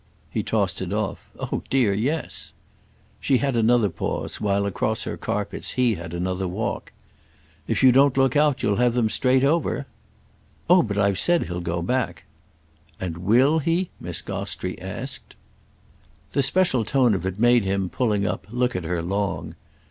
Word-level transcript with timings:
He 0.31 0.41
tossed 0.41 0.81
it 0.81 0.91
off. 0.91 1.29
"Oh 1.37 1.61
dear, 1.69 1.93
yes!" 1.93 2.53
She 3.19 3.37
had 3.37 3.55
another 3.55 3.89
pause 3.91 4.41
while, 4.41 4.65
across 4.65 5.03
her 5.03 5.15
carpets, 5.15 5.73
he 5.73 5.93
had 5.93 6.15
another 6.15 6.47
walk. 6.47 6.91
"If 7.67 7.83
you 7.83 7.91
don't 7.91 8.17
look 8.17 8.35
out 8.35 8.63
you'll 8.63 8.77
have 8.77 8.95
them 8.95 9.11
straight 9.11 9.43
over." 9.43 9.85
"Oh 10.67 10.81
but 10.81 10.97
I've 10.97 11.19
said 11.19 11.43
he'll 11.43 11.61
go 11.61 11.83
back." 11.83 12.23
"And 12.99 13.19
will 13.19 13.59
he?" 13.59 13.91
Miss 13.99 14.23
Gostrey 14.23 14.81
asked. 14.81 15.35
The 16.31 16.41
special 16.41 16.83
tone 16.83 17.13
of 17.13 17.23
it 17.23 17.37
made 17.37 17.63
him, 17.63 17.87
pulling 17.87 18.25
up, 18.25 18.47
look 18.49 18.75
at 18.75 18.85
her 18.85 19.03
long. 19.03 19.53